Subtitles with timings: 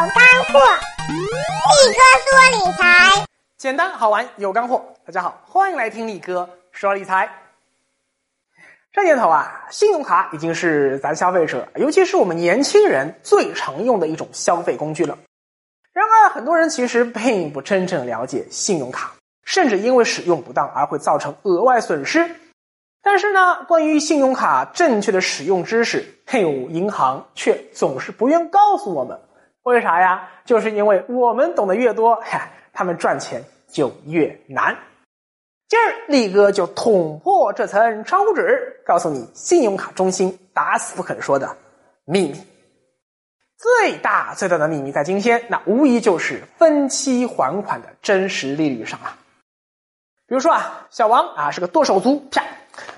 [0.00, 0.58] 有干货，
[1.10, 3.26] 力哥说理财，
[3.58, 4.82] 简单好玩有干货。
[5.04, 7.30] 大家好，欢迎来听力哥说理财。
[8.94, 15.18] 这年头啊，信用卡已经是咱消费者，尤其是我们年轻人最常用的一种消费工具了。
[15.92, 19.12] 然而，很多人其实并不真正了解信用卡，
[19.44, 22.36] 甚至因为使用不当而会造成额外损失。
[23.02, 29.20] 但是呢，关于信用卡正确的使用知识，嘿，银行却总是不愿告诉我们。
[29.62, 30.28] 为啥呀？
[30.44, 34.76] 就是因为我们懂得越多，嗨，他们赚钱就越难。
[35.68, 41.56] 今儿力哥就捅破这层窗户纸，告诉你信用卡中心打死不肯说的
[42.04, 42.34] 秘密。
[43.56, 49.16] 最大最大的秘密在今天，那无疑就是分期还款的真实利率上啊。
[50.26, 52.42] 比如说啊，小王啊是个剁手族，啪。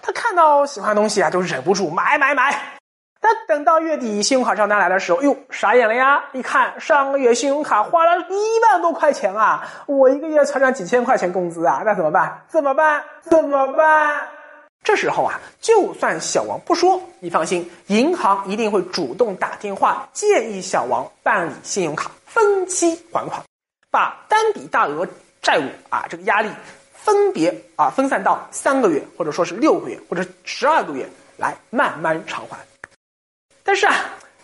[0.00, 2.78] 他看到喜欢的东西啊，就忍不住买买买。
[3.22, 6.24] 但等到月底信用卡账单来的时候，哟，傻眼了呀！
[6.32, 8.34] 一看上个月信用卡花了一
[8.68, 12.42] 万多块钱啊，我一个月才赚几千块钱工资啊，那怎么办？
[12.48, 13.04] 怎么办？
[13.22, 14.28] 怎么办？
[14.82, 23.40] 这时候啊，就算小王不说，你放心，银行一定会主动打电话建议小王办理信用卡分期还款，
[23.88, 25.06] 把单笔大额
[25.40, 26.50] 债务啊这个压力。
[26.92, 31.04] 分别啊分散到三个月，或者说是六个月，或者十二个月
[31.36, 32.56] 来慢慢偿还。
[33.64, 33.94] 但是啊，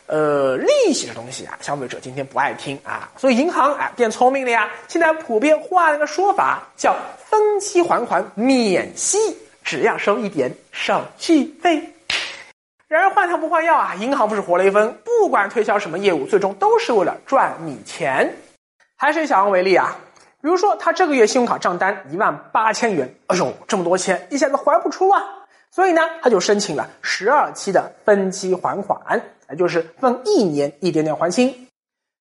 [0.06, 6.96] 呃，利息这东西啊，消费者今天不爱听啊，所以银行啊变聪明了呀，现在普遍换了个说法，叫
[7.28, 9.18] 分期还款免息，
[9.62, 11.82] 只要收一点手续费。
[12.86, 18.34] 然而换汤不换药啊，银行不是活雷锋，不管推销什么业务，最终都是为了赚你钱。
[18.96, 19.96] 还是以小王为例啊。
[20.40, 25.20] 比如说，他这个月信用卡账单一万八千元，哎呦，这么多钱，一下子还不出啊！
[25.70, 31.68] 所以呢，他就申请了十二期的分期还款，也就是分一年一点点还清。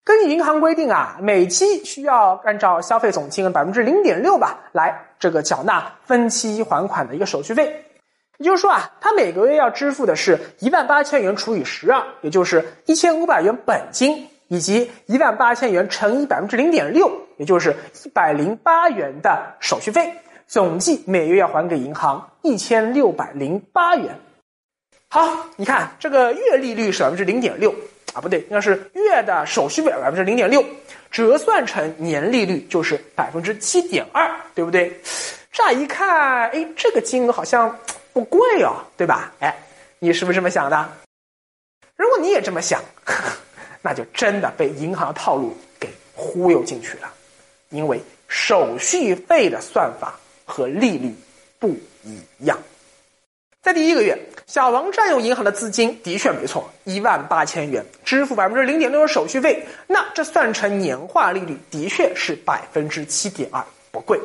[0.04, 7.86] 根据银行规定啊，每期需要按照消费总金额百分之零点六吧，来这个缴纳分期还款的一个手续费。
[8.38, 14.28] 也就是说啊，他每个月要支付的是一万八千元除以十二，也就是一千五百元本金。
[14.50, 20.10] 以及一万八千元乘以百分之零点六，也就是一百零八元的手续费，
[20.48, 24.18] 总计每月要还给银行一千六百零八元。
[25.10, 27.70] 好，你看这个月利率是百分之零点六
[28.14, 30.64] 啊，不对，应该是月的手续费百分之零点六，
[31.12, 34.98] 折算成年利率就是百分之七点二，对不对？
[35.52, 37.78] 乍一看，哎，这个金额好像
[38.14, 39.34] 不贵哦，对吧？
[39.40, 39.56] 哎，
[40.00, 40.90] 你是不是这么想的？
[41.96, 42.82] 如果你也这么想。
[43.80, 47.10] 那就真的被银行套路给忽悠进去了，
[47.70, 51.16] 因为手续费的算法和利率
[51.60, 51.70] 不
[52.04, 52.58] 一样。
[53.62, 64.20] 在第一个月，小王占用银行的资金的确没错，一万八千元，支付百分之零点六的手续费，那这算成年化利率的确是百分之七点二，不贵。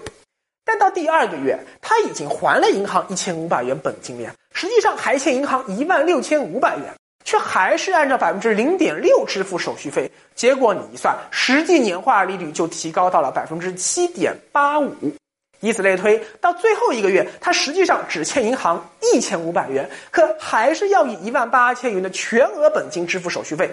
[0.65, 6.87] 但到第二个月，他已经还了银行一千五百元本金了，实际上还欠银行一万六千五百元。
[7.25, 14.93] 却还是按照百分之零点六支付手续费，结果你一算，实际年化利率就提高到了百分之七点八五。
[15.63, 23.71] 以此类推，到最后一个月，他实际上只欠银行一千五百元，可还是要以一万八千元的全额本金支付手续费。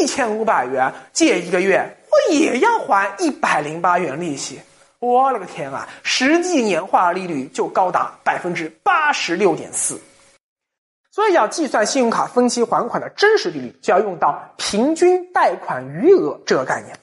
[0.00, 4.58] 一千五百元借一个月，我也要还一百零八元利息。
[4.98, 5.88] 我勒个天啊！
[6.02, 10.00] 实际年化利率就高达百分之八十六点四。
[11.10, 16.96] 所以要计算信用卡分期还款的真实利率，就要用到平均贷款余额这个概念。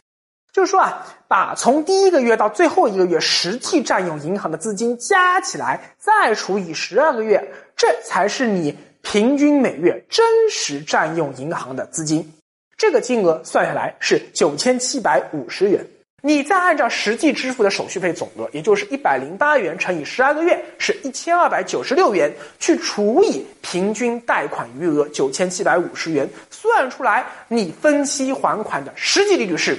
[0.58, 12.34] 就是说啊，把从第一个月到最后一个月实际占用银行的资金加起来，再除以十二个月，这才是你平均每月真实占用银行的资金。
[12.76, 15.86] 这个金额算下来是九千七百五十元。
[16.24, 29.78] 你再按照实际支付的手续费总额，也就是一百零八元乘以十二个月，是一千二百九十六元，去除以平均贷款余额九千七百五十元，算出来你分期还款的实际利率是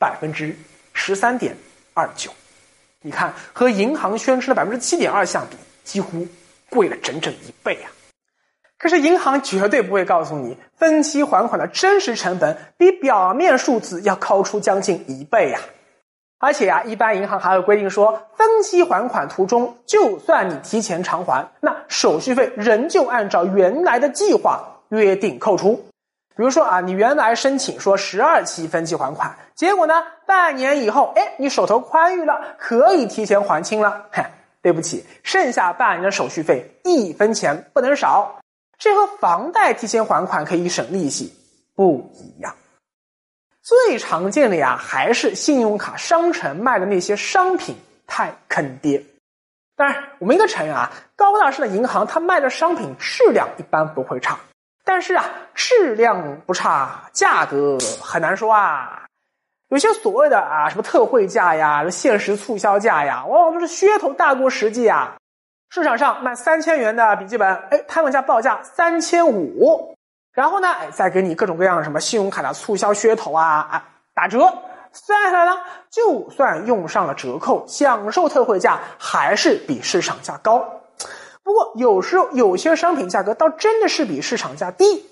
[0.00, 0.56] 百分之
[0.94, 1.54] 十三点
[1.94, 2.32] 二九。
[3.02, 6.26] 你看，和银行宣称的百分之七点二相比，几乎
[6.68, 7.92] 贵了整整一倍啊！
[8.78, 15.60] 可是银行绝对不会告诉你，分期还款的真实成本比表面数字要高出将近一倍呀！
[16.38, 25.89] 而且呀，一般银行还会规定说，分期还款途中，就算你提前偿还，那手续费仍旧按照原来的计划约定扣除。
[26.36, 34.06] 比如说啊，你原来申请说十二期分期还款，结果呢，半年以后，哎，你手头宽裕了，可以提前还清了。
[34.10, 34.24] 嘿，
[34.62, 38.40] 对不起，剩下半年的手续费一分钱不能少。
[38.78, 41.34] 这和房贷提前还款可以省利息
[41.74, 42.54] 不一样，
[43.62, 47.76] 最常见的呀，还是信用卡商城卖的那些商品
[48.06, 49.04] 太坑爹。
[49.76, 54.38] 当然，我们应该承认啊，高大上的银行它卖的商品质量一般不会差，
[54.92, 59.04] 但是啊，质量不差，价格很难说啊。
[59.68, 65.14] 有些所谓的啊什么特惠价呀、限时促销价呀，往往都是噱头大过实际啊。
[65.68, 69.94] 市场上卖三千元的笔记本，哎，他们家报价三千五，
[70.32, 74.40] 然后呢，哎，再给你各种各样的什么信用卡的促销噱头啊啊打折，
[74.90, 80.79] 算下来呢，就算用上了折扣，享受特惠价，还是比市场价高。
[81.50, 85.04] 不过有时候有些商品价格倒真的是比市场价低。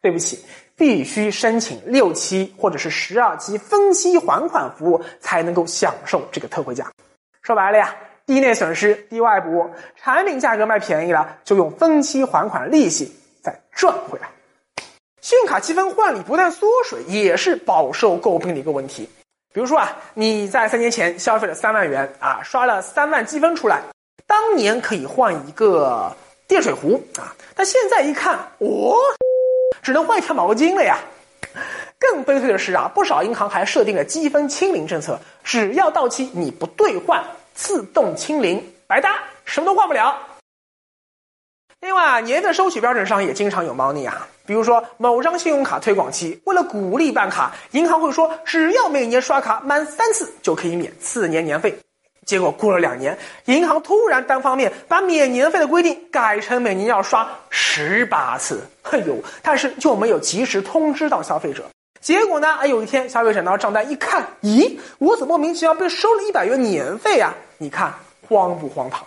[0.00, 0.38] 对不起，
[0.76, 6.92] 必须申请六期或者是十二期分期还款服务，才能够享受这个特惠价。
[7.42, 13.12] 说白了呀，低内损失，低外补，产品价格卖便宜了，就用分期还款利息
[13.42, 14.28] 再赚回来。
[15.22, 19.08] 信用卡积分换礼不但缩水，也是饱受诟病的一个问题。
[19.52, 23.80] 比如说啊，你在三年前消费了三万元啊，刷了三万积分出来，
[24.26, 26.14] 当年可以换一个
[26.46, 28.96] 电水壶啊，但现在一看，哦。
[29.82, 30.98] 只能换一条毛巾了呀！
[31.98, 37.22] 更悲催的是啊，不少银行还设定了积分清零政策，只要到期你不兑换，
[37.54, 40.18] 自动清零，白搭，什么都换不了。
[41.80, 51.78] 另外啊，年费收取标准上也经常有猫腻啊，比如说某张信用卡推广期，为了鼓励办卡，银行会说只要每年刷卡满三次就可以免次年年费。
[52.24, 58.66] 结果过了两年，银行突然单方面把免年费的规定改成每年要刷十八次。
[58.90, 61.64] 哎呦，但是就没有及时通知到消费者。
[62.00, 62.54] 结果呢？
[62.56, 67.34] 哎，有一天消费者拿到账单一看，咦，我怎么莫名其妙被收了一百元年费啊？
[67.56, 67.94] 你看
[68.28, 69.06] 荒不荒唐？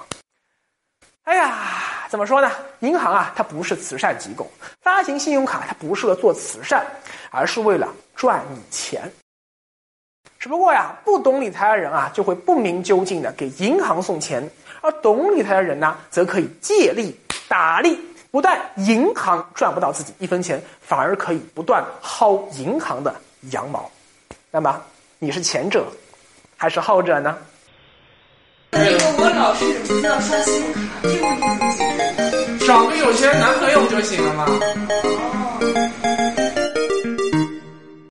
[1.23, 2.51] 哎呀，怎么说呢？
[2.79, 4.49] 银行啊，它不是慈善机构，
[4.81, 6.85] 发行信用卡它不是为了做慈善，
[7.29, 9.11] 而是为了赚你钱。
[10.47, 14.41] 只不过呀，不懂理财的人啊，就会不明究竟的给银行送钱；
[14.79, 17.13] 而懂理财的人呢，则可以借力
[17.49, 17.99] 打力，
[18.31, 23.13] 不但银行赚不到自己一分钱，反而可以不断薅银行的
[23.51, 23.91] 羊毛。
[24.49, 24.81] 那么，
[25.19, 25.85] 你是前者
[26.55, 27.37] 还是后者呢？
[28.71, 31.47] 那个我老是忍不住要刷信用卡，这个问题
[31.77, 31.99] 怎么
[32.57, 32.65] 解决？
[32.65, 34.45] 找个有钱男朋友不就行了吗？